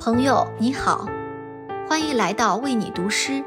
[0.00, 1.06] 朋友你好，
[1.86, 3.44] 欢迎来到为你读诗，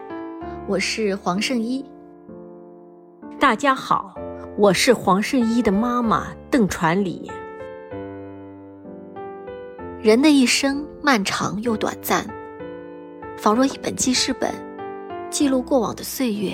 [0.67, 1.83] 我是黄圣依。
[3.39, 4.13] 大家好，
[4.55, 7.27] 我是黄圣依的妈妈邓传礼。
[9.99, 12.23] 人的一生漫长又短暂，
[13.35, 14.51] 仿若一本记事本，
[15.31, 16.53] 记录过往的岁月，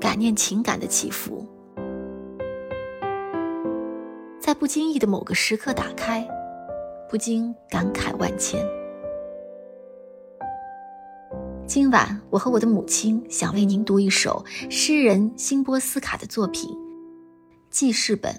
[0.00, 1.46] 感念情感的起伏。
[4.40, 6.26] 在不经意的某个时刻打开，
[7.08, 8.60] 不禁感慨万千。
[11.66, 16.70] 今晚，我和我的母亲想为您读一首诗人辛波斯卡的作品
[17.70, 18.32] 《记事本》。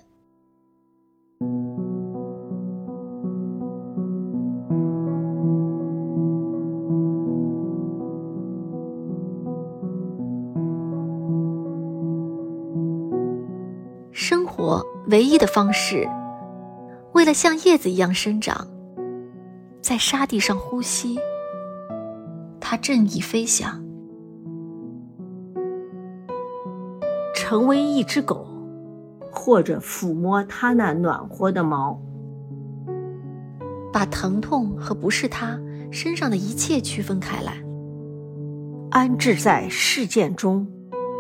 [14.12, 16.08] 生活唯一的方式，
[17.14, 18.68] 为了像叶子一样生长，
[19.82, 21.18] 在沙地上呼吸。
[22.68, 23.80] 它正义飞翔，
[27.36, 28.48] 成为一只狗，
[29.32, 32.02] 或者抚摸它那暖和的毛，
[33.94, 35.60] 把疼痛和不是它
[35.92, 37.64] 身上的一切区分开来，
[38.90, 40.68] 安置在事件中，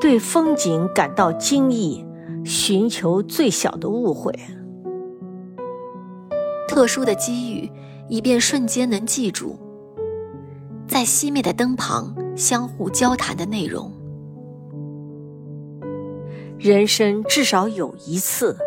[0.01, 2.03] 对风景感到惊异，
[2.43, 4.33] 寻求最小的误会，
[6.67, 7.71] 特殊的机遇，
[8.09, 9.59] 以便瞬间能记住。
[10.88, 13.91] 在熄灭的灯旁相互交谈的内容。
[16.58, 18.58] 人生至少有一次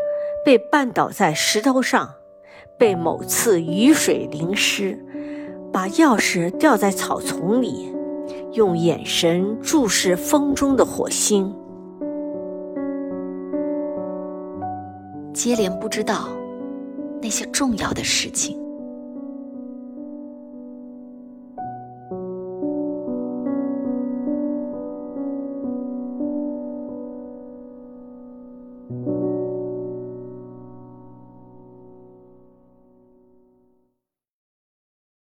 [0.44, 2.10] 被绊倒在石头上，
[2.78, 4.98] 被某次雨水淋湿，
[5.72, 7.92] 把钥匙掉在草丛里，
[8.52, 11.54] 用眼神注视风中的火星。
[15.32, 16.28] 接连不知道
[17.22, 18.58] 那些重要的事情。